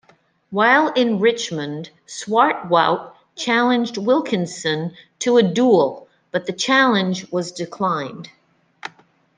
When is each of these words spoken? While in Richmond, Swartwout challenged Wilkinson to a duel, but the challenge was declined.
While 0.49 0.91
in 0.93 1.19
Richmond, 1.19 1.91
Swartwout 2.07 3.13
challenged 3.35 3.97
Wilkinson 3.99 4.95
to 5.19 5.37
a 5.37 5.43
duel, 5.43 6.07
but 6.31 6.47
the 6.47 6.53
challenge 6.53 7.31
was 7.31 7.51
declined. 7.51 8.31